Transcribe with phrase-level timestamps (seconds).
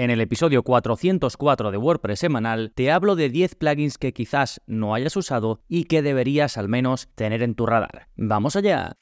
[0.00, 4.94] En el episodio 404 de WordPress semanal te hablo de 10 plugins que quizás no
[4.94, 8.08] hayas usado y que deberías al menos tener en tu radar.
[8.16, 8.96] ¡Vamos allá!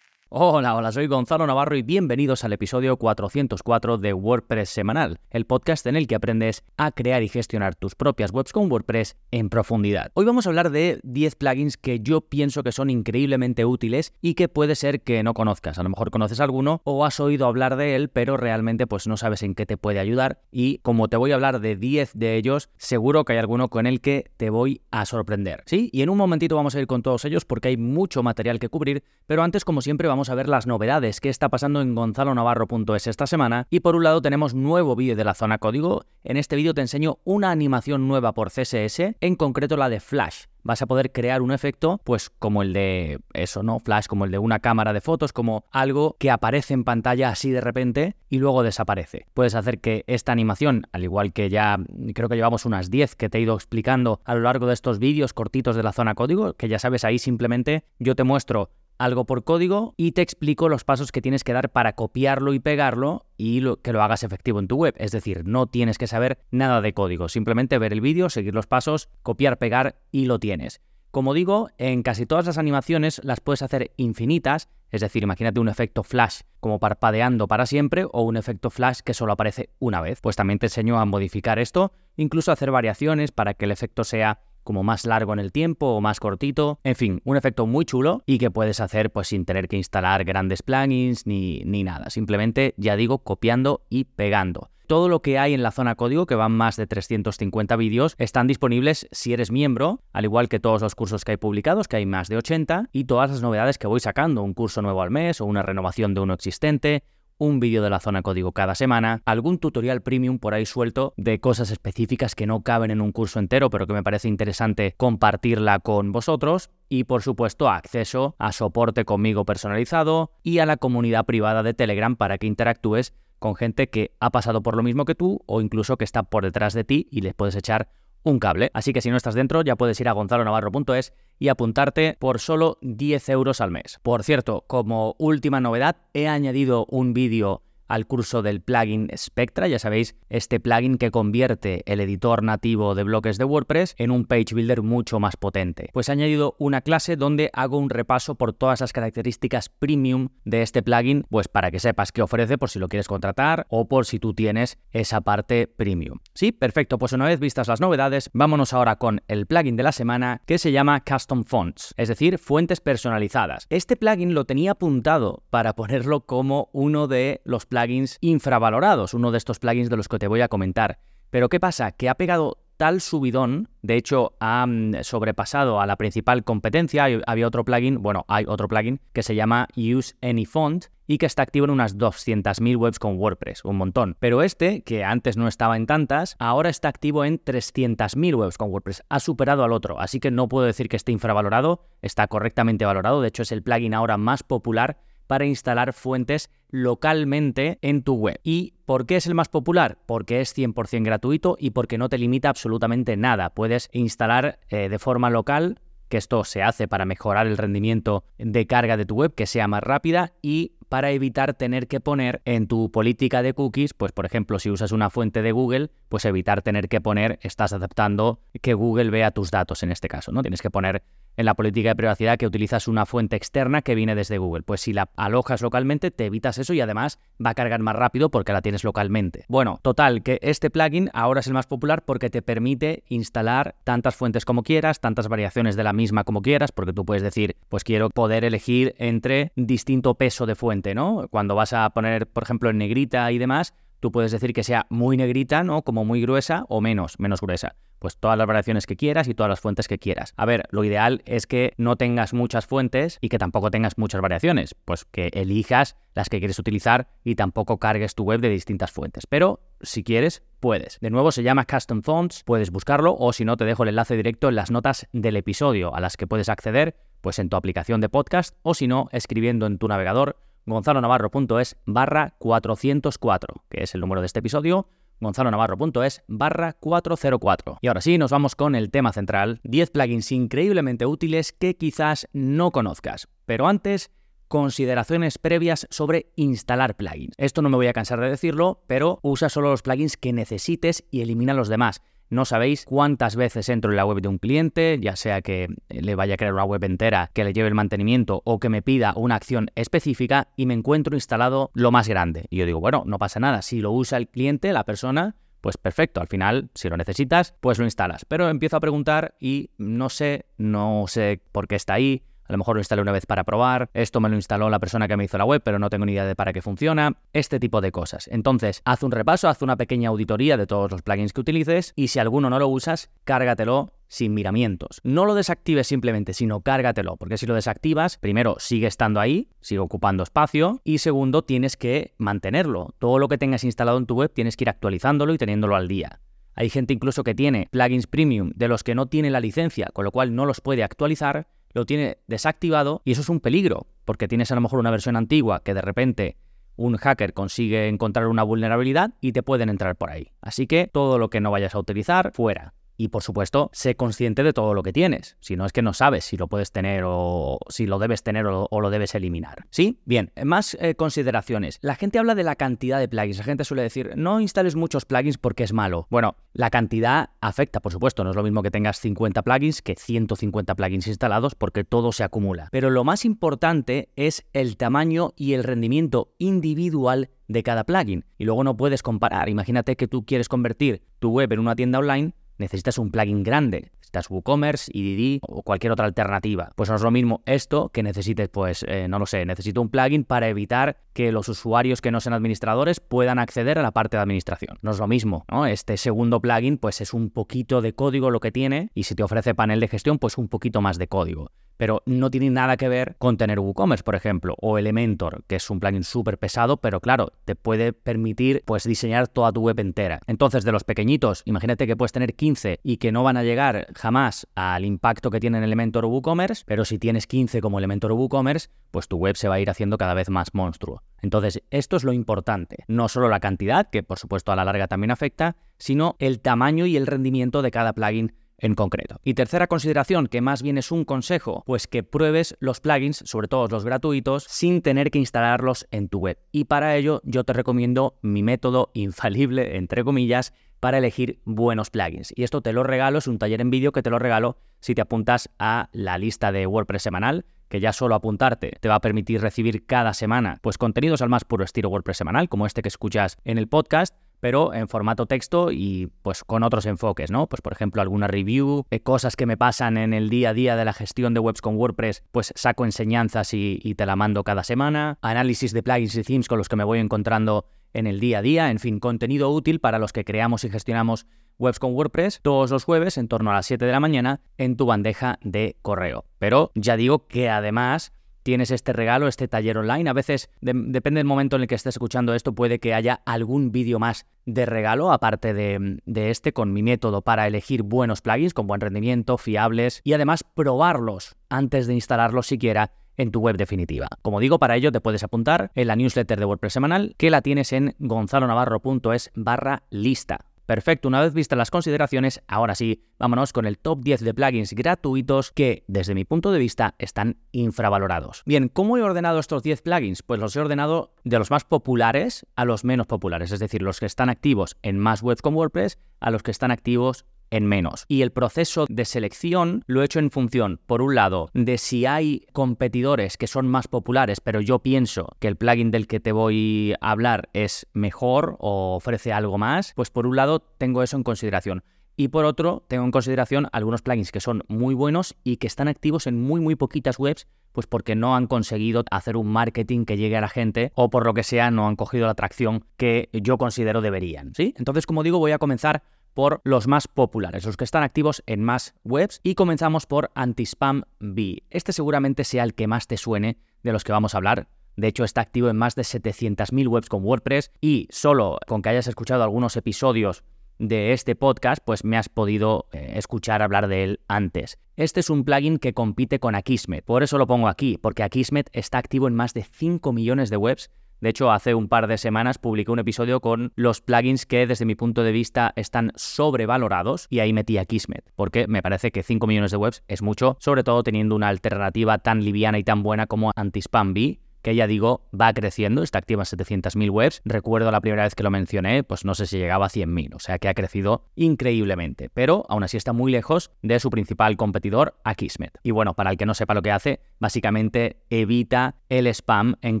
[0.38, 5.86] Hola, hola, soy Gonzalo Navarro y bienvenidos al episodio 404 de WordPress Semanal, el podcast
[5.86, 10.10] en el que aprendes a crear y gestionar tus propias webs con WordPress en profundidad.
[10.12, 14.34] Hoy vamos a hablar de 10 plugins que yo pienso que son increíblemente útiles y
[14.34, 15.78] que puede ser que no conozcas.
[15.78, 19.16] A lo mejor conoces alguno o has oído hablar de él, pero realmente pues no
[19.16, 22.36] sabes en qué te puede ayudar y como te voy a hablar de 10 de
[22.36, 25.62] ellos, seguro que hay alguno con el que te voy a sorprender.
[25.64, 28.58] Sí, y en un momentito vamos a ir con todos ellos porque hay mucho material
[28.58, 31.94] que cubrir, pero antes como siempre vamos a ver las novedades que está pasando en
[31.94, 33.66] gonzalonavarro.es esta semana.
[33.70, 36.04] Y por un lado tenemos nuevo vídeo de la zona código.
[36.24, 40.44] En este vídeo te enseño una animación nueva por CSS, en concreto la de Flash
[40.66, 43.78] vas a poder crear un efecto, pues como el de eso, ¿no?
[43.78, 47.50] Flash, como el de una cámara de fotos, como algo que aparece en pantalla así
[47.50, 49.26] de repente y luego desaparece.
[49.32, 51.78] Puedes hacer que esta animación, al igual que ya
[52.14, 54.98] creo que llevamos unas 10 que te he ido explicando a lo largo de estos
[54.98, 59.24] vídeos cortitos de la zona código, que ya sabes, ahí simplemente yo te muestro algo
[59.24, 63.26] por código y te explico los pasos que tienes que dar para copiarlo y pegarlo
[63.36, 64.94] y que lo hagas efectivo en tu web.
[64.98, 68.66] Es decir, no tienes que saber nada de código, simplemente ver el vídeo, seguir los
[68.66, 70.80] pasos, copiar, pegar y lo tienes.
[71.10, 75.68] Como digo, en casi todas las animaciones las puedes hacer infinitas, es decir, imagínate un
[75.70, 80.20] efecto flash como parpadeando para siempre o un efecto flash que solo aparece una vez.
[80.20, 84.40] Pues también te enseño a modificar esto, incluso hacer variaciones para que el efecto sea
[84.66, 86.78] como más largo en el tiempo o más cortito.
[86.84, 90.24] En fin, un efecto muy chulo y que puedes hacer pues sin tener que instalar
[90.24, 92.10] grandes plugins ni, ni nada.
[92.10, 94.68] Simplemente, ya digo, copiando y pegando.
[94.86, 98.46] Todo lo que hay en la zona código, que van más de 350 vídeos, están
[98.46, 102.06] disponibles si eres miembro, al igual que todos los cursos que hay publicados, que hay
[102.06, 105.40] más de 80, y todas las novedades que voy sacando, un curso nuevo al mes
[105.40, 107.02] o una renovación de uno existente,
[107.38, 111.40] un vídeo de la zona código cada semana, algún tutorial premium por ahí suelto de
[111.40, 115.78] cosas específicas que no caben en un curso entero, pero que me parece interesante compartirla
[115.80, 116.70] con vosotros.
[116.88, 122.16] Y por supuesto acceso a soporte conmigo personalizado y a la comunidad privada de Telegram
[122.16, 125.96] para que interactúes con gente que ha pasado por lo mismo que tú o incluso
[125.96, 127.88] que está por detrás de ti y les puedes echar
[128.26, 128.70] un cable.
[128.74, 132.78] Así que si no estás dentro, ya puedes ir a gonzalonavarro.es y apuntarte por solo
[132.82, 134.00] 10 euros al mes.
[134.02, 139.78] Por cierto, como última novedad, he añadido un vídeo al curso del plugin Spectra, ya
[139.78, 144.54] sabéis, este plugin que convierte el editor nativo de bloques de WordPress en un page
[144.54, 145.90] builder mucho más potente.
[145.92, 150.62] Pues he añadido una clase donde hago un repaso por todas las características premium de
[150.62, 154.06] este plugin, pues para que sepas qué ofrece por si lo quieres contratar o por
[154.06, 156.18] si tú tienes esa parte premium.
[156.34, 159.92] Sí, perfecto, pues una vez vistas las novedades, vámonos ahora con el plugin de la
[159.92, 163.66] semana que se llama Custom Fonts, es decir, fuentes personalizadas.
[163.70, 167.75] Este plugin lo tenía apuntado para ponerlo como uno de los plugins
[168.20, 170.98] infravalorados, uno de estos plugins de los que te voy a comentar.
[171.30, 171.92] Pero ¿qué pasa?
[171.92, 177.46] Que ha pegado tal subidón, de hecho ha mm, sobrepasado a la principal competencia, había
[177.46, 181.42] otro plugin, bueno, hay otro plugin que se llama Use Any Font y que está
[181.42, 184.16] activo en unas 200.000 webs con WordPress, un montón.
[184.18, 188.70] Pero este, que antes no estaba en tantas, ahora está activo en 300.000 webs con
[188.70, 192.84] WordPress, ha superado al otro, así que no puedo decir que esté infravalorado, está correctamente
[192.84, 198.14] valorado, de hecho es el plugin ahora más popular para instalar fuentes localmente en tu
[198.14, 198.40] web.
[198.42, 199.98] ¿Y por qué es el más popular?
[200.06, 203.50] Porque es 100% gratuito y porque no te limita absolutamente nada.
[203.50, 208.66] Puedes instalar eh, de forma local que esto se hace para mejorar el rendimiento de
[208.66, 212.66] carga de tu web, que sea más rápida y para evitar tener que poner en
[212.66, 216.62] tu política de cookies, pues por ejemplo, si usas una fuente de Google, pues evitar
[216.62, 220.42] tener que poner, estás aceptando que Google vea tus datos en este caso, ¿no?
[220.42, 221.02] Tienes que poner
[221.36, 224.62] en la política de privacidad que utilizas una fuente externa que viene desde Google.
[224.62, 228.30] Pues si la alojas localmente, te evitas eso y además va a cargar más rápido
[228.30, 229.44] porque la tienes localmente.
[229.48, 234.16] Bueno, total, que este plugin ahora es el más popular porque te permite instalar tantas
[234.16, 237.84] fuentes como quieras, tantas variaciones de la misma como quieras, porque tú puedes decir, pues
[237.84, 241.28] quiero poder elegir entre distinto peso de fuente, ¿no?
[241.30, 244.86] Cuando vas a poner, por ejemplo, en negrita y demás, tú puedes decir que sea
[244.90, 245.82] muy negrita, ¿no?
[245.82, 249.50] Como muy gruesa o menos, menos gruesa pues todas las variaciones que quieras y todas
[249.50, 250.34] las fuentes que quieras.
[250.36, 254.20] A ver, lo ideal es que no tengas muchas fuentes y que tampoco tengas muchas
[254.20, 258.90] variaciones, pues que elijas las que quieres utilizar y tampoco cargues tu web de distintas
[258.90, 259.26] fuentes.
[259.26, 260.98] Pero si quieres, puedes.
[261.00, 264.16] De nuevo se llama Custom Fonts, puedes buscarlo o si no te dejo el enlace
[264.16, 268.00] directo en las notas del episodio a las que puedes acceder pues en tu aplicación
[268.00, 274.00] de podcast o si no escribiendo en tu navegador gonzalonavarro.es barra 404, que es el
[274.00, 274.88] número de este episodio
[275.20, 277.78] gonzalonavarro.es barra 404.
[277.80, 282.28] Y ahora sí, nos vamos con el tema central, 10 plugins increíblemente útiles que quizás
[282.32, 283.28] no conozcas.
[283.46, 284.10] Pero antes,
[284.48, 287.34] consideraciones previas sobre instalar plugins.
[287.38, 291.04] Esto no me voy a cansar de decirlo, pero usa solo los plugins que necesites
[291.10, 292.02] y elimina los demás.
[292.28, 296.14] No sabéis cuántas veces entro en la web de un cliente, ya sea que le
[296.16, 299.14] vaya a crear una web entera, que le lleve el mantenimiento o que me pida
[299.16, 302.46] una acción específica y me encuentro instalado lo más grande.
[302.50, 305.76] Y yo digo, bueno, no pasa nada, si lo usa el cliente, la persona, pues
[305.76, 308.24] perfecto, al final, si lo necesitas, pues lo instalas.
[308.24, 312.58] Pero empiezo a preguntar y no sé, no sé por qué está ahí, a lo
[312.58, 315.24] mejor lo instalé una vez para probar, esto me lo instaló la persona que me
[315.24, 317.92] hizo la web, pero no tengo ni idea de para qué funciona, este tipo de
[317.92, 318.28] cosas.
[318.28, 322.08] Entonces, haz un repaso, haz una pequeña auditoría de todos los plugins que utilices y
[322.08, 325.00] si alguno no lo usas, cárgatelo sin miramientos.
[325.02, 329.80] No lo desactives simplemente, sino cárgatelo, porque si lo desactivas, primero sigue estando ahí, sigue
[329.80, 332.94] ocupando espacio, y segundo, tienes que mantenerlo.
[332.98, 335.88] Todo lo que tengas instalado en tu web tienes que ir actualizándolo y teniéndolo al
[335.88, 336.20] día.
[336.54, 340.04] Hay gente incluso que tiene plugins premium de los que no tiene la licencia, con
[340.06, 344.28] lo cual no los puede actualizar, lo tiene desactivado y eso es un peligro, porque
[344.28, 346.38] tienes a lo mejor una versión antigua que de repente
[346.74, 350.32] un hacker consigue encontrar una vulnerabilidad y te pueden entrar por ahí.
[350.40, 352.72] Así que todo lo que no vayas a utilizar, fuera.
[352.96, 355.36] Y por supuesto, sé consciente de todo lo que tienes.
[355.40, 358.46] Si no es que no sabes si lo puedes tener o si lo debes tener
[358.46, 359.66] o, lo debes eliminar.
[359.70, 360.00] ¿Sí?
[360.04, 361.78] Bien, más eh, consideraciones.
[361.82, 363.38] La gente habla de la cantidad de plugins.
[363.38, 366.06] La gente suele decir, no instales muchos plugins porque es malo.
[366.10, 368.24] Bueno, la cantidad afecta, por supuesto.
[368.24, 372.24] No es lo mismo que tengas 50 plugins que 150 plugins instalados porque todo se
[372.24, 372.68] acumula.
[372.70, 378.24] Pero lo más importante es el tamaño y el rendimiento individual de cada plugin.
[378.38, 379.48] Y luego no puedes comparar.
[379.48, 383.90] Imagínate que tú quieres convertir tu web en una tienda online necesitas un plugin grande.
[384.06, 386.70] Necesitas WooCommerce, EDD o cualquier otra alternativa.
[386.76, 389.88] Pues no es lo mismo esto que necesites, pues, eh, no lo sé, necesito un
[389.88, 394.16] plugin para evitar que los usuarios que no sean administradores puedan acceder a la parte
[394.16, 394.78] de administración.
[394.82, 395.66] No es lo mismo, ¿no?
[395.66, 399.24] Este segundo plugin, pues es un poquito de código lo que tiene y si te
[399.24, 402.88] ofrece panel de gestión, pues un poquito más de código pero no tiene nada que
[402.88, 407.00] ver con tener WooCommerce, por ejemplo, o Elementor, que es un plugin súper pesado, pero
[407.00, 410.20] claro, te puede permitir pues diseñar toda tu web entera.
[410.26, 413.88] Entonces, de los pequeñitos, imagínate que puedes tener 15 y que no van a llegar
[413.96, 418.68] jamás al impacto que tienen Elementor o WooCommerce, pero si tienes 15 como Elementor WooCommerce,
[418.90, 421.02] pues tu web se va a ir haciendo cada vez más monstruo.
[421.22, 424.88] Entonces, esto es lo importante, no solo la cantidad, que por supuesto a la larga
[424.88, 429.20] también afecta, sino el tamaño y el rendimiento de cada plugin en concreto.
[429.22, 433.48] Y tercera consideración, que más bien es un consejo, pues que pruebes los plugins, sobre
[433.48, 436.38] todo los gratuitos, sin tener que instalarlos en tu web.
[436.52, 442.32] Y para ello yo te recomiendo mi método infalible, entre comillas, para elegir buenos plugins.
[442.36, 444.94] Y esto te lo regalo, es un taller en vídeo que te lo regalo si
[444.94, 449.00] te apuntas a la lista de WordPress semanal que ya solo apuntarte te va a
[449.00, 452.88] permitir recibir cada semana pues contenidos al más puro estilo WordPress semanal, como este que
[452.88, 457.46] escuchas en el podcast, pero en formato texto y pues con otros enfoques, ¿no?
[457.48, 460.76] Pues por ejemplo alguna review, eh, cosas que me pasan en el día a día
[460.76, 464.44] de la gestión de webs con WordPress, pues saco enseñanzas y, y te la mando
[464.44, 468.20] cada semana, análisis de plugins y themes con los que me voy encontrando en el
[468.20, 471.26] día a día, en fin, contenido útil para los que creamos y gestionamos
[471.58, 474.76] webs con WordPress todos los jueves en torno a las 7 de la mañana en
[474.76, 476.24] tu bandeja de correo.
[476.38, 478.12] Pero ya digo que además
[478.46, 480.08] tienes este regalo, este taller online.
[480.08, 483.72] A veces, depende del momento en el que estés escuchando esto, puede que haya algún
[483.72, 488.54] vídeo más de regalo, aparte de, de, este, con mi método para elegir buenos plugins
[488.54, 494.08] con buen rendimiento, fiables y además probarlos antes de instalarlos siquiera en tu web definitiva.
[494.22, 497.42] Como digo, para ello te puedes apuntar en la newsletter de WordPress semanal que la
[497.42, 500.46] tienes en gonzalonavarro.es barra lista.
[500.66, 504.72] Perfecto, una vez vistas las consideraciones, ahora sí, vámonos con el top 10 de plugins
[504.72, 508.42] gratuitos que, desde mi punto de vista, están infravalorados.
[508.46, 510.24] Bien, ¿cómo he ordenado estos 10 plugins?
[510.24, 514.00] Pues los he ordenado de los más populares a los menos populares, es decir, los
[514.00, 518.04] que están activos en más webs con WordPress a los que están activos en menos.
[518.08, 522.06] Y el proceso de selección lo he hecho en función, por un lado, de si
[522.06, 526.32] hay competidores que son más populares, pero yo pienso que el plugin del que te
[526.32, 531.16] voy a hablar es mejor o ofrece algo más, pues por un lado tengo eso
[531.16, 531.82] en consideración.
[532.18, 535.86] Y por otro, tengo en consideración algunos plugins que son muy buenos y que están
[535.86, 540.16] activos en muy muy poquitas webs, pues porque no han conseguido hacer un marketing que
[540.16, 543.28] llegue a la gente o por lo que sea no han cogido la atracción que
[543.34, 544.72] yo considero deberían, ¿sí?
[544.78, 546.02] Entonces, como digo, voy a comenzar
[546.36, 549.40] por los más populares, los que están activos en más webs.
[549.42, 551.62] Y comenzamos por Antispam B.
[551.70, 554.68] Este seguramente sea el que más te suene de los que vamos a hablar.
[554.96, 558.90] De hecho, está activo en más de 700.000 webs con WordPress y solo con que
[558.90, 560.44] hayas escuchado algunos episodios
[560.78, 564.76] de este podcast, pues me has podido eh, escuchar hablar de él antes.
[564.96, 568.68] Este es un plugin que compite con Akismet, por eso lo pongo aquí, porque Akismet
[568.74, 570.90] está activo en más de 5 millones de webs
[571.20, 574.84] De hecho, hace un par de semanas publiqué un episodio con los plugins que desde
[574.84, 579.22] mi punto de vista están sobrevalorados y ahí metí a Kismet, porque me parece que
[579.22, 583.02] 5 millones de webs es mucho, sobre todo teniendo una alternativa tan liviana y tan
[583.02, 587.40] buena como Antispam Bee que ya digo, va creciendo, está activa en 700.000 webs.
[587.44, 590.40] Recuerdo la primera vez que lo mencioné, pues no sé si llegaba a 100.000, o
[590.40, 595.14] sea que ha crecido increíblemente, pero aún así está muy lejos de su principal competidor,
[595.22, 595.78] Akismet.
[595.84, 600.00] Y bueno, para el que no sepa lo que hace, básicamente evita el spam en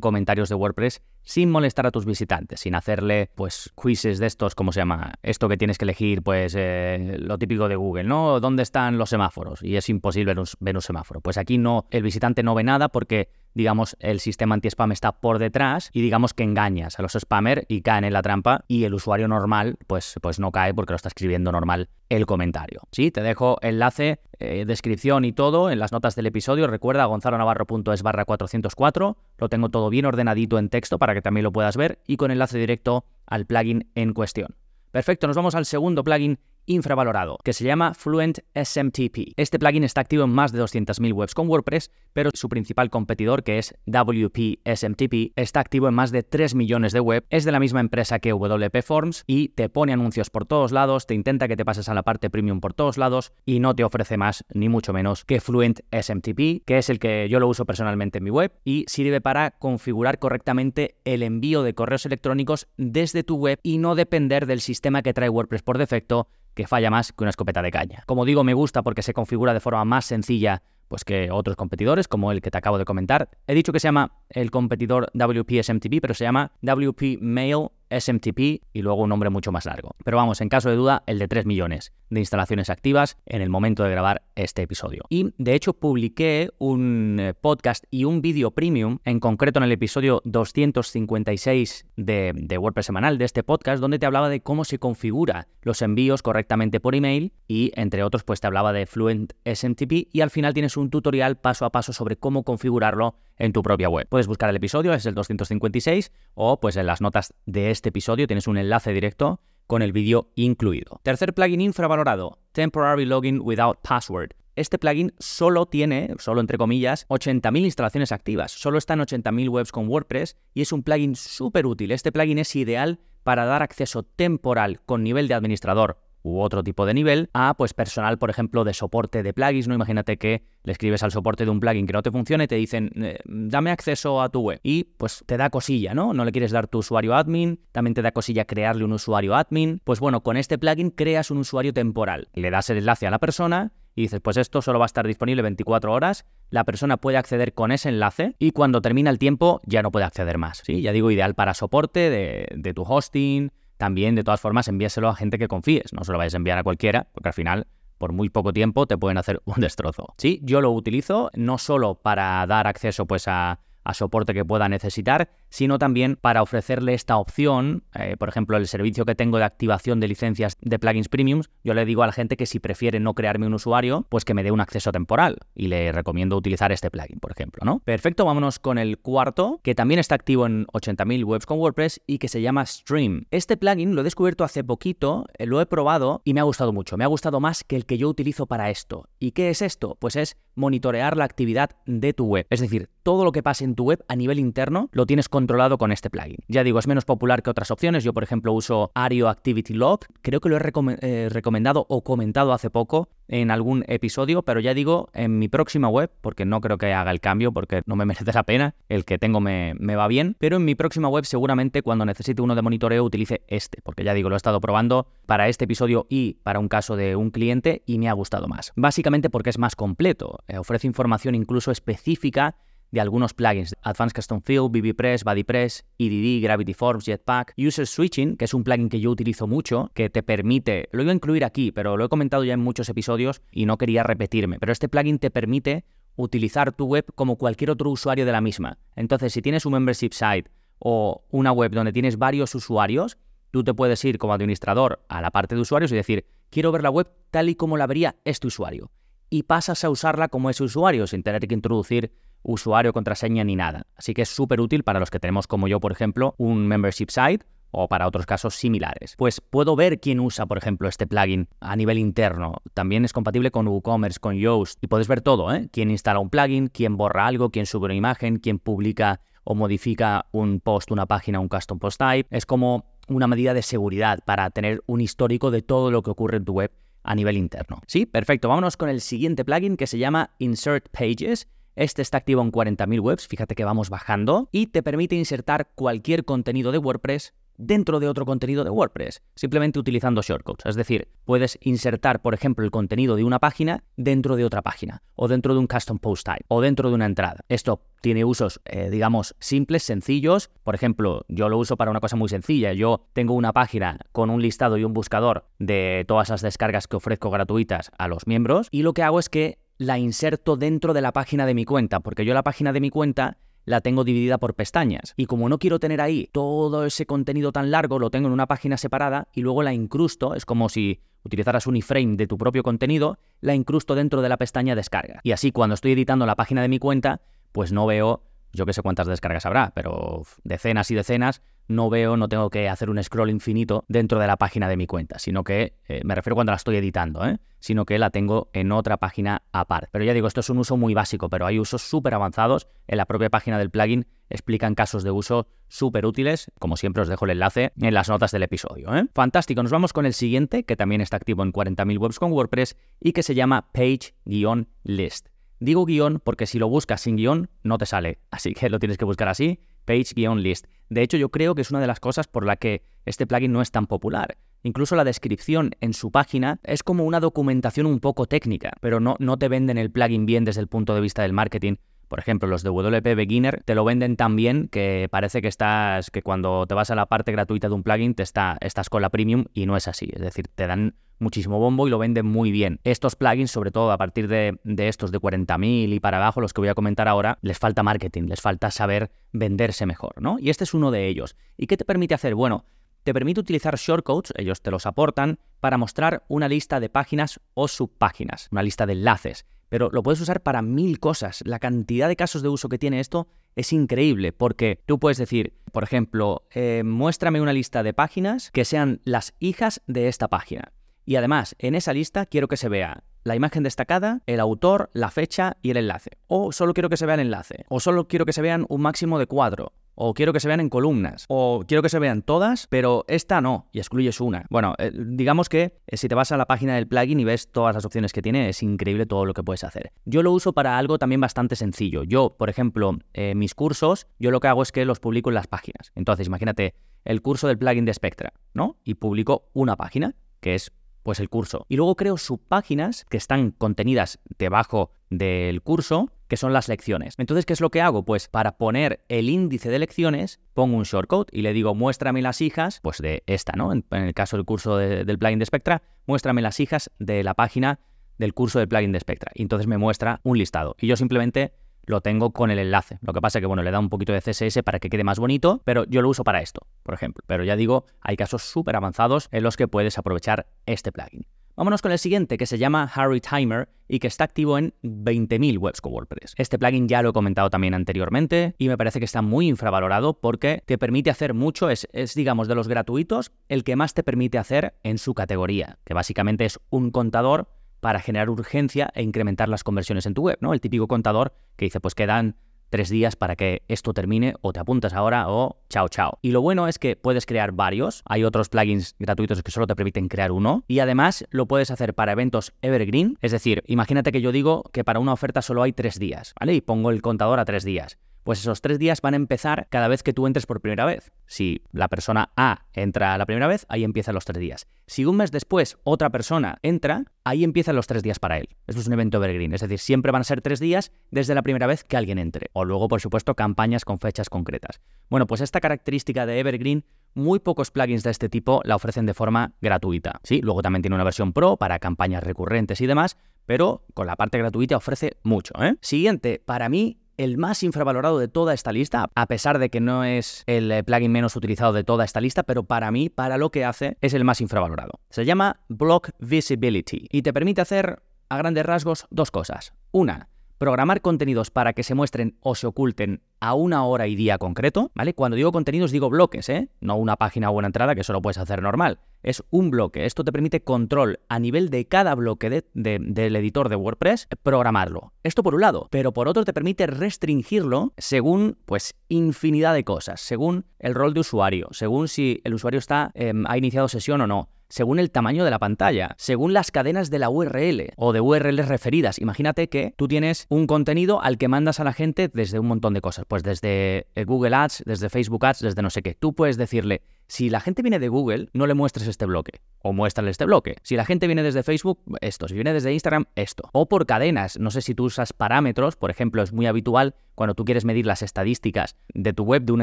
[0.00, 4.70] comentarios de WordPress sin molestar a tus visitantes, sin hacerle pues quizzes de estos, ¿cómo
[4.70, 5.14] se llama?
[5.24, 8.38] Esto que tienes que elegir, pues eh, lo típico de Google, ¿no?
[8.38, 9.60] ¿Dónde están los semáforos?
[9.60, 11.20] Y es imposible ver un, semáforo.
[11.20, 15.40] Pues aquí no, el visitante no ve nada porque, digamos, el sistema anti-spam está por
[15.40, 18.94] detrás y digamos que engañas a los spammers y caen en la trampa y el
[18.94, 22.82] usuario normal pues, pues no cae porque lo está escribiendo normal el comentario.
[22.92, 26.66] Sí, te dejo enlace, eh, descripción y todo en las notas del episodio.
[26.66, 29.16] Recuerda gonzalonavarro.es barra 404.
[29.38, 32.30] Lo tengo todo bien ordenadito en texto para que también lo puedas ver y con
[32.30, 34.56] enlace directo al plugin en cuestión.
[34.92, 39.32] Perfecto, nos vamos al segundo plugin infravalorado, que se llama Fluent SMTP.
[39.36, 43.42] Este plugin está activo en más de 200.000 webs con WordPress, pero su principal competidor,
[43.42, 47.52] que es WP SMTP, está activo en más de 3 millones de web, es de
[47.52, 51.48] la misma empresa que WP Forms y te pone anuncios por todos lados, te intenta
[51.48, 54.44] que te pases a la parte premium por todos lados y no te ofrece más
[54.52, 58.24] ni mucho menos que Fluent SMTP, que es el que yo lo uso personalmente en
[58.24, 63.60] mi web y sirve para configurar correctamente el envío de correos electrónicos desde tu web
[63.62, 67.30] y no depender del sistema que trae WordPress por defecto que falla más que una
[67.30, 68.02] escopeta de caña.
[68.06, 72.08] Como digo, me gusta porque se configura de forma más sencilla pues que otros competidores,
[72.08, 73.28] como el que te acabo de comentar.
[73.46, 78.62] He dicho que se llama el competidor WP SMTP, pero se llama WP Mail SMTP
[78.72, 79.94] y luego un nombre mucho más largo.
[80.04, 83.50] Pero vamos, en caso de duda, el de 3 millones de instalaciones activas en el
[83.50, 85.04] momento de grabar este episodio.
[85.08, 89.72] Y de hecho publiqué un eh, podcast y un vídeo premium, en concreto en el
[89.72, 94.78] episodio 256 de, de WordPress semanal de este podcast, donde te hablaba de cómo se
[94.78, 100.08] configura los envíos correctamente por email y entre otros pues te hablaba de Fluent SMTP
[100.12, 103.88] y al final tienes un tutorial paso a paso sobre cómo configurarlo en tu propia
[103.88, 104.06] web.
[104.08, 108.26] Puedes buscar el episodio, es el 256, o pues en las notas de este episodio
[108.26, 110.98] tienes un enlace directo con el vídeo incluido.
[111.02, 114.30] Tercer plugin infravalorado, Temporary Login Without Password.
[114.54, 118.52] Este plugin solo tiene, solo entre comillas, 80.000 instalaciones activas.
[118.52, 121.90] Solo está en 80.000 webs con WordPress y es un plugin súper útil.
[121.90, 126.86] Este plugin es ideal para dar acceso temporal con nivel de administrador u otro tipo
[126.86, 129.74] de nivel a pues personal, por ejemplo, de soporte de plugins, ¿no?
[129.74, 132.56] Imagínate que le escribes al soporte de un plugin que no te funcione y te
[132.56, 134.58] dicen, eh, dame acceso a tu web.
[134.64, 136.12] Y pues te da cosilla, ¿no?
[136.12, 139.80] No le quieres dar tu usuario admin, también te da cosilla crearle un usuario admin.
[139.84, 142.28] Pues bueno, con este plugin creas un usuario temporal.
[142.34, 145.06] Le das el enlace a la persona y dices, pues esto solo va a estar
[145.06, 149.60] disponible 24 horas, la persona puede acceder con ese enlace y cuando termina el tiempo
[149.64, 150.62] ya no puede acceder más.
[150.64, 155.08] Sí, ya digo, ideal para soporte de, de tu hosting, también de todas formas envíaselo
[155.08, 157.66] a gente que confíes, no se lo vayas a enviar a cualquiera, porque al final
[157.98, 160.14] por muy poco tiempo te pueden hacer un destrozo.
[160.18, 164.68] Sí, yo lo utilizo no solo para dar acceso pues a a soporte que pueda
[164.68, 169.44] necesitar, sino también para ofrecerle esta opción, eh, por ejemplo, el servicio que tengo de
[169.44, 172.98] activación de licencias de plugins premiums, yo le digo a la gente que si prefiere
[172.98, 176.72] no crearme un usuario, pues que me dé un acceso temporal y le recomiendo utilizar
[176.72, 177.78] este plugin, por ejemplo, ¿no?
[177.80, 182.18] Perfecto, vámonos con el cuarto, que también está activo en 80.000 webs con WordPress y
[182.18, 183.26] que se llama Stream.
[183.30, 186.72] Este plugin lo he descubierto hace poquito, eh, lo he probado y me ha gustado
[186.72, 189.08] mucho, me ha gustado más que el que yo utilizo para esto.
[189.20, 189.96] ¿Y qué es esto?
[190.00, 193.76] Pues es monitorear la actividad de tu web, es decir, todo lo que pase en
[193.76, 196.38] tu web a nivel interno lo tienes controlado con este plugin.
[196.48, 198.02] Ya digo, es menos popular que otras opciones.
[198.02, 200.00] Yo, por ejemplo, uso Ario Activity Log.
[200.22, 200.60] Creo que lo he
[201.02, 205.88] eh, recomendado o comentado hace poco en algún episodio, pero ya digo, en mi próxima
[205.88, 209.04] web, porque no creo que haga el cambio, porque no me merece la pena, el
[209.04, 212.62] que tengo me, va bien, pero en mi próxima web seguramente cuando necesite uno de
[212.62, 216.58] monitoreo utilice este, porque ya digo, lo he estado probando para este episodio y para
[216.58, 218.72] un caso de un cliente y me ha gustado más.
[218.76, 222.56] Básicamente porque es más completo, ofrece información incluso específica
[222.90, 228.44] de algunos plugins, Advanced Custom Field, BBPress, BuddyPress, EDD, Gravity Forms, Jetpack, User Switching, que
[228.44, 231.72] es un plugin que yo utilizo mucho, que te permite, lo iba a incluir aquí,
[231.72, 235.18] pero lo he comentado ya en muchos episodios y no quería repetirme, pero este plugin
[235.18, 235.84] te permite
[236.16, 238.78] utilizar tu web como cualquier otro usuario de la misma.
[238.94, 243.18] Entonces, si tienes un membership site o una web donde tienes varios usuarios,
[243.50, 246.82] tú te puedes ir como administrador a la parte de usuarios y decir, quiero ver
[246.82, 248.90] la web tal y como la vería este usuario.
[249.28, 253.86] Y pasas a usarla como ese usuario sin tener que introducir usuario, contraseña ni nada.
[253.96, 257.08] Así que es súper útil para los que tenemos como yo, por ejemplo, un membership
[257.10, 259.14] site o para otros casos similares.
[259.16, 262.62] Pues puedo ver quién usa, por ejemplo, este plugin a nivel interno.
[262.72, 265.68] También es compatible con WooCommerce, con Yoast y puedes ver todo, ¿eh?
[265.72, 270.26] Quién instala un plugin, quién borra algo, quién sube una imagen, quién publica o modifica
[270.32, 272.28] un post, una página, un custom post type.
[272.34, 276.38] Es como una medida de seguridad para tener un histórico de todo lo que ocurre
[276.38, 276.72] en tu web
[277.06, 277.80] a nivel interno.
[277.86, 278.48] Sí, perfecto.
[278.48, 281.48] Vámonos con el siguiente plugin que se llama Insert Pages.
[281.76, 286.24] Este está activo en 40.000 webs, fíjate que vamos bajando, y te permite insertar cualquier
[286.24, 290.66] contenido de WordPress dentro de otro contenido de WordPress, simplemente utilizando shortcuts.
[290.66, 295.02] Es decir, puedes insertar, por ejemplo, el contenido de una página dentro de otra página,
[295.14, 297.40] o dentro de un custom post type, o dentro de una entrada.
[297.48, 300.50] Esto tiene usos, eh, digamos, simples, sencillos.
[300.62, 302.72] Por ejemplo, yo lo uso para una cosa muy sencilla.
[302.72, 306.96] Yo tengo una página con un listado y un buscador de todas las descargas que
[306.96, 311.02] ofrezco gratuitas a los miembros, y lo que hago es que la inserto dentro de
[311.02, 314.38] la página de mi cuenta, porque yo la página de mi cuenta la tengo dividida
[314.38, 315.12] por pestañas.
[315.16, 318.46] Y como no quiero tener ahí todo ese contenido tan largo, lo tengo en una
[318.46, 322.62] página separada y luego la incrusto, es como si utilizaras un iframe de tu propio
[322.62, 325.20] contenido, la incrusto dentro de la pestaña descarga.
[325.24, 327.20] Y así cuando estoy editando la página de mi cuenta,
[327.52, 332.16] pues no veo yo que sé cuántas descargas habrá, pero decenas y decenas, no veo,
[332.16, 335.44] no tengo que hacer un scroll infinito dentro de la página de mi cuenta, sino
[335.44, 337.38] que, eh, me refiero cuando la estoy editando, ¿eh?
[337.58, 339.88] sino que la tengo en otra página aparte.
[339.90, 342.68] Pero ya digo, esto es un uso muy básico, pero hay usos súper avanzados.
[342.86, 346.50] En la propia página del plugin explican casos de uso súper útiles.
[346.58, 348.94] Como siempre os dejo el enlace en las notas del episodio.
[348.94, 349.06] ¿eh?
[349.14, 352.76] Fantástico, nos vamos con el siguiente, que también está activo en 40.000 webs con WordPress
[353.00, 355.28] y que se llama Page-List.
[355.58, 358.98] Digo guion porque si lo buscas sin guion no te sale, así que lo tienes
[358.98, 360.66] que buscar así, page-list.
[360.90, 363.52] De hecho, yo creo que es una de las cosas por la que este plugin
[363.52, 364.36] no es tan popular.
[364.62, 369.16] Incluso la descripción en su página es como una documentación un poco técnica, pero no,
[369.18, 371.76] no te venden el plugin bien desde el punto de vista del marketing.
[372.08, 376.10] Por ejemplo, los de WP Beginner te lo venden tan bien que parece que estás
[376.10, 379.02] que cuando te vas a la parte gratuita de un plugin te está, estás con
[379.02, 380.08] la premium y no es así.
[380.12, 382.80] Es decir, te dan muchísimo bombo y lo venden muy bien.
[382.84, 386.60] Estos plugins, sobre todo a partir de, estos de 40.000 y para abajo, los que
[386.60, 390.38] voy a comentar ahora, les falta marketing, les falta saber venderse mejor, ¿no?
[390.38, 391.36] Y este es uno de ellos.
[391.56, 392.34] ¿Y qué te permite hacer?
[392.34, 392.64] Bueno,
[393.02, 397.68] te permite utilizar shortcodes, ellos te los aportan, para mostrar una lista de páginas o
[397.68, 399.46] subpáginas, una lista de enlaces.
[399.68, 401.42] Pero lo puedes usar para mil cosas.
[401.44, 405.54] La cantidad de casos de uso que tiene esto es increíble porque tú puedes decir,
[405.72, 410.72] por ejemplo, eh, muéstrame una lista de páginas que sean las hijas de esta página.
[411.06, 415.10] Y además, en esa lista quiero que se vea la imagen destacada, el autor, la
[415.10, 416.10] fecha y el enlace.
[416.26, 417.64] O solo quiero que se vea el enlace.
[417.68, 419.72] O solo quiero que se vean un máximo de cuatro.
[419.94, 421.24] O quiero que se vean en columnas.
[421.28, 424.46] O quiero que se vean todas, pero esta no, y excluyes una.
[424.50, 427.50] Bueno, eh, digamos que eh, si te vas a la página del plugin y ves
[427.50, 429.92] todas las opciones que tiene, es increíble todo lo que puedes hacer.
[430.04, 432.02] Yo lo uso para algo también bastante sencillo.
[432.02, 435.34] Yo, por ejemplo, eh, mis cursos, yo lo que hago es que los publico en
[435.34, 435.92] las páginas.
[435.94, 438.76] Entonces, imagínate el curso del plugin de Spectra, ¿no?
[438.84, 440.72] Y publico una página, que es
[441.06, 441.66] pues el curso.
[441.68, 447.14] Y luego creo subpáginas que están contenidas debajo del curso, que son las lecciones.
[447.18, 448.04] Entonces, ¿qué es lo que hago?
[448.04, 452.40] Pues para poner el índice de lecciones, pongo un shortcode y le digo, muéstrame las
[452.40, 453.72] hijas, pues de esta, ¿no?
[453.72, 457.78] En, el caso del curso del plugin de Spectra, muéstrame las hijas de la página
[458.18, 459.30] del curso del plugin de Spectra.
[459.32, 460.74] Y entonces me muestra un listado.
[460.80, 461.52] Y yo simplemente
[461.86, 462.98] lo tengo con el enlace.
[463.00, 465.04] Lo que pasa es que, bueno, le da un poquito de CSS para que quede
[465.04, 467.24] más bonito, pero yo lo uso para esto, por ejemplo.
[467.26, 471.26] Pero ya digo, hay casos súper avanzados en los que puedes aprovechar este plugin.
[471.56, 475.56] Vámonos con el siguiente, que se llama Harry Timer y que está activo en 20.000
[475.58, 476.34] webs con WordPress.
[476.36, 480.20] Este plugin ya lo he comentado también anteriormente y me parece que está muy infravalorado
[480.20, 484.02] porque te permite hacer mucho, es, es digamos de los gratuitos el que más te
[484.02, 487.48] permite hacer en su categoría, que básicamente es un contador
[487.80, 490.52] para generar urgencia e incrementar las conversiones en tu web, ¿no?
[490.52, 492.36] El típico contador que dice, pues quedan
[492.70, 496.18] tres días para que esto termine o te apuntas ahora o chao chao.
[496.22, 499.76] Y lo bueno es que puedes crear varios, hay otros plugins gratuitos que solo te
[499.76, 504.20] permiten crear uno y además lo puedes hacer para eventos evergreen, es decir, imagínate que
[504.20, 506.54] yo digo que para una oferta solo hay tres días, ¿vale?
[506.54, 509.86] Y pongo el contador a tres días pues esos tres días van a empezar cada
[509.86, 511.12] vez que tú entres por primera vez.
[511.26, 514.66] Si la persona A entra la primera vez, ahí empiezan los tres días.
[514.88, 518.48] Si un mes después otra persona entra, ahí empiezan los tres días para él.
[518.66, 521.42] Esto es un evento evergreen, es decir, siempre van a ser tres días desde la
[521.42, 522.50] primera vez que alguien entre.
[522.52, 524.80] O luego, por supuesto, campañas con fechas concretas.
[525.08, 526.84] Bueno, pues esta característica de evergreen
[527.14, 530.18] muy pocos plugins de este tipo la ofrecen de forma gratuita.
[530.24, 534.16] Sí, luego también tiene una versión pro para campañas recurrentes y demás, pero con la
[534.16, 535.54] parte gratuita ofrece mucho.
[535.62, 535.76] ¿eh?
[535.80, 540.04] Siguiente, para mí el más infravalorado de toda esta lista, a pesar de que no
[540.04, 543.50] es el eh, plugin menos utilizado de toda esta lista, pero para mí, para lo
[543.50, 545.00] que hace, es el más infravalorado.
[545.10, 549.72] Se llama Block Visibility y te permite hacer, a grandes rasgos, dos cosas.
[549.92, 554.38] Una, programar contenidos para que se muestren o se oculten a una hora y día
[554.38, 555.14] concreto, ¿vale?
[555.14, 556.70] Cuando digo contenidos digo bloques, ¿eh?
[556.80, 559.00] No una página o una entrada que solo puedes hacer normal.
[559.22, 560.06] Es un bloque.
[560.06, 565.12] Esto te permite control a nivel de cada bloque del editor de WordPress, programarlo.
[565.22, 570.20] Esto por un lado, pero por otro te permite restringirlo según, pues, infinidad de cosas,
[570.20, 574.26] según el rol de usuario, según si el usuario está, em, ha iniciado sesión o
[574.26, 578.20] no según el tamaño de la pantalla, según las cadenas de la URL o de
[578.20, 579.18] URLs referidas.
[579.18, 582.94] Imagínate que tú tienes un contenido al que mandas a la gente desde un montón
[582.94, 586.14] de cosas, pues desde eh, Google Ads, desde Facebook Ads, desde no sé qué.
[586.14, 589.60] Tú puedes decirle, si la gente viene de Google, no le muestres este bloque.
[589.82, 590.76] O muéstrale este bloque.
[590.82, 592.48] Si la gente viene desde Facebook, esto.
[592.48, 593.68] Si viene desde Instagram, esto.
[593.72, 594.58] O por cadenas.
[594.58, 595.96] No sé si tú usas parámetros.
[595.96, 599.72] Por ejemplo, es muy habitual cuando tú quieres medir las estadísticas de tu web de
[599.72, 599.82] un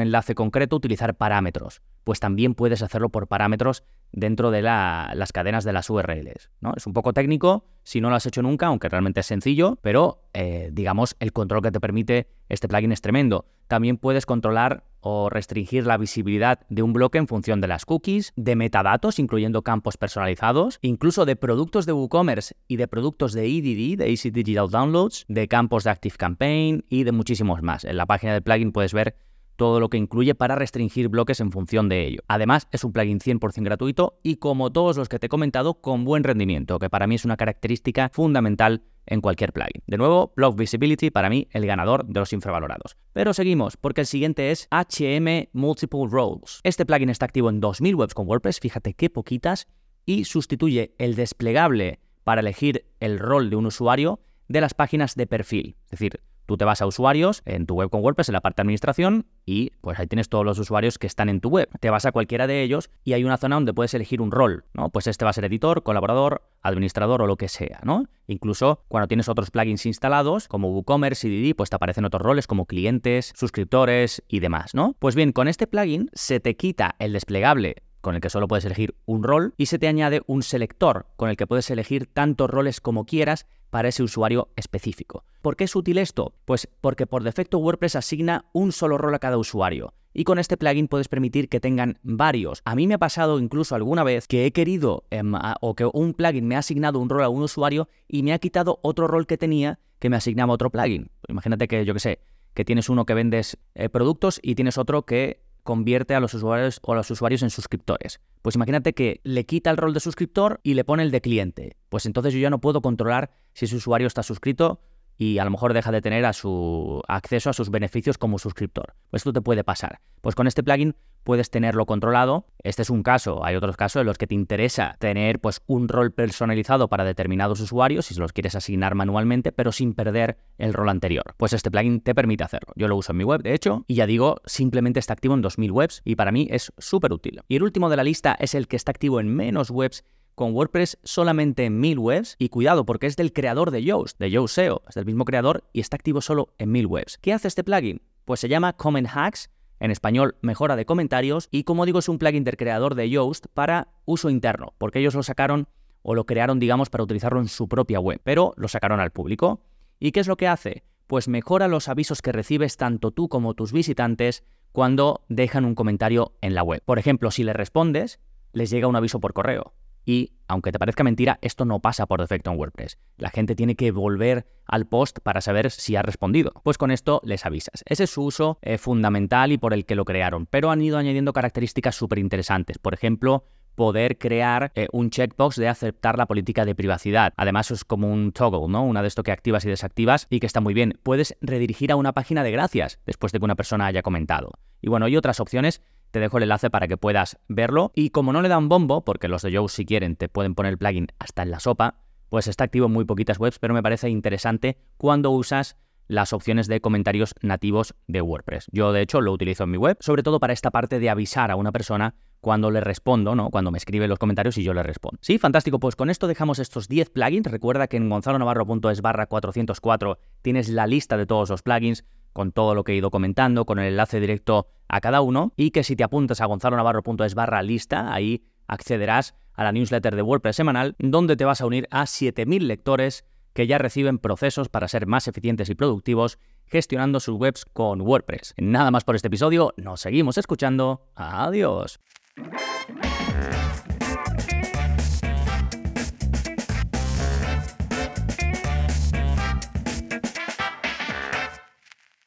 [0.00, 1.82] enlace concreto, utilizar parámetros.
[2.02, 6.50] Pues también puedes hacerlo por parámetros dentro de las cadenas de las URLs.
[6.60, 6.72] ¿no?
[6.76, 10.22] Es un poco técnico si no lo has hecho nunca, aunque realmente es sencillo, pero
[10.32, 13.46] eh, digamos el control que te permite este plugin es tremendo.
[13.68, 18.32] También puedes controlar o restringir la visibilidad de un bloque en función de las cookies,
[18.36, 23.98] de metadatos, incluyendo campos personalizados, incluso de productos de WooCommerce y de productos de EDD,
[23.98, 27.84] de Easy Digital Downloads, de campos de Active Campaign y de muchísimos más.
[27.84, 29.16] En la página del plugin puedes ver
[29.56, 32.20] todo lo que incluye para restringir bloques en función de ello.
[32.28, 36.04] Además, es un plugin 100% gratuito y como todos los que te he comentado, con
[36.04, 39.82] buen rendimiento, que para mí es una característica fundamental en cualquier plugin.
[39.86, 42.96] De nuevo, Blog Visibility para mí el ganador de los infravalorados.
[43.12, 46.60] Pero seguimos, porque el siguiente es HM Multiple Roles.
[46.62, 49.68] Este plugin está activo en 2000 webs con WordPress, fíjate qué poquitas,
[50.06, 55.26] y sustituye el desplegable para elegir el rol de un usuario de las páginas de
[55.26, 55.76] perfil.
[55.84, 58.56] Es decir, Tú te vas a usuarios en tu web con WordPress, en la parte
[58.56, 61.68] de administración, y pues ahí tienes todos los usuarios que están en tu web.
[61.80, 64.64] Te vas a cualquiera de ellos y hay una zona donde puedes elegir un rol,
[64.74, 64.90] ¿no?
[64.90, 68.04] Pues este va a ser editor, colaborador, administrador o lo que sea, ¿no?
[68.26, 72.46] Incluso cuando tienes otros plugins instalados, como WooCommerce y DD, pues te aparecen otros roles
[72.46, 74.96] como clientes, suscriptores y demás, ¿no?
[74.98, 78.66] Pues bien, con este plugin se te quita el desplegable con el que solo puedes
[78.66, 82.50] elegir un rol, y se te añade un selector con el que puedes elegir tantos
[82.50, 85.24] roles como quieras para ese usuario específico.
[85.42, 86.32] ¿Por qué es útil esto?
[86.44, 89.94] Pues porque por defecto WordPress asigna un solo rol a cada usuario.
[90.12, 92.62] Y con este plugin puedes permitir que tengan varios.
[92.64, 96.14] A mí me ha pasado incluso alguna vez que he querido em, o que un
[96.14, 99.26] plugin me ha asignado un rol a un usuario y me ha quitado otro rol
[99.26, 101.10] que tenía que me asignaba otro plugin.
[101.26, 102.20] Imagínate que, yo que sé,
[102.54, 106.78] que tienes uno que vendes eh, productos y tienes otro que convierte a los usuarios
[106.82, 108.20] o a los usuarios en suscriptores.
[108.42, 111.76] Pues imagínate que le quita el rol de suscriptor y le pone el de cliente.
[111.88, 114.80] Pues entonces yo ya no puedo controlar si ese usuario está suscrito
[115.16, 118.94] y a lo mejor deja de tener a su acceso a sus beneficios como suscriptor.
[119.10, 120.00] Pues esto te puede pasar.
[120.20, 122.46] Pues con este plugin puedes tenerlo controlado.
[122.62, 125.88] Este es un caso, hay otros casos en los que te interesa tener pues un
[125.88, 130.88] rol personalizado para determinados usuarios si los quieres asignar manualmente, pero sin perder el rol
[130.88, 131.34] anterior.
[131.36, 132.72] Pues este plugin te permite hacerlo.
[132.76, 135.42] Yo lo uso en mi web, de hecho, y ya digo, simplemente está activo en
[135.42, 137.40] 2000 webs y para mí es súper útil.
[137.48, 140.52] Y el último de la lista es el que está activo en menos webs con
[140.54, 144.54] WordPress solamente en 1000 webs y cuidado porque es del creador de Yoast, de Yoast
[144.54, 147.18] SEO, es del mismo creador y está activo solo en 1000 webs.
[147.18, 148.02] ¿Qué hace este plugin?
[148.24, 152.18] Pues se llama Comment Hacks, en español mejora de comentarios y como digo es un
[152.18, 155.68] plugin del creador de Yoast para uso interno, porque ellos lo sacaron
[156.02, 159.60] o lo crearon digamos para utilizarlo en su propia web, pero lo sacaron al público.
[159.98, 160.84] ¿Y qué es lo que hace?
[161.06, 166.32] Pues mejora los avisos que recibes tanto tú como tus visitantes cuando dejan un comentario
[166.40, 166.82] en la web.
[166.84, 168.20] Por ejemplo, si le respondes,
[168.52, 169.72] les llega un aviso por correo.
[170.04, 172.98] Y, aunque te parezca mentira, esto no pasa por defecto en WordPress.
[173.16, 176.52] La gente tiene que volver al post para saber si ha respondido.
[176.62, 177.82] Pues con esto les avisas.
[177.86, 180.46] Ese es su uso eh, fundamental y por el que lo crearon.
[180.46, 182.78] Pero han ido añadiendo características súper interesantes.
[182.78, 187.32] Por ejemplo, poder crear eh, un checkbox de aceptar la política de privacidad.
[187.36, 188.84] Además, es como un toggle, ¿no?
[188.84, 190.98] Una de esto que activas y desactivas y que está muy bien.
[191.02, 194.52] Puedes redirigir a una página de gracias después de que una persona haya comentado.
[194.80, 195.82] Y bueno, hay otras opciones
[196.14, 197.90] te dejo el enlace para que puedas verlo.
[197.92, 200.70] Y como no le dan bombo, porque los de Joe si quieren te pueden poner
[200.70, 201.96] el plugin hasta en la sopa,
[202.28, 206.68] pues está activo en muy poquitas webs, pero me parece interesante cuando usas las opciones
[206.68, 208.68] de comentarios nativos de WordPress.
[208.70, 211.50] Yo de hecho lo utilizo en mi web, sobre todo para esta parte de avisar
[211.50, 213.50] a una persona cuando le respondo, ¿no?
[213.50, 215.18] Cuando me escribe los comentarios y yo le respondo.
[215.20, 217.50] Sí, fantástico, pues con esto dejamos estos 10 plugins.
[217.50, 222.74] Recuerda que en gonzalonavarro.es barra 404 tienes la lista de todos los plugins con todo
[222.74, 225.96] lo que he ido comentando, con el enlace directo a cada uno, y que si
[225.96, 231.36] te apuntas a gonzalonavarro.es barra lista, ahí accederás a la newsletter de WordPress semanal, donde
[231.36, 235.70] te vas a unir a 7.000 lectores que ya reciben procesos para ser más eficientes
[235.70, 238.54] y productivos gestionando sus webs con WordPress.
[238.58, 241.06] Nada más por este episodio, nos seguimos escuchando.
[241.14, 242.00] Adiós.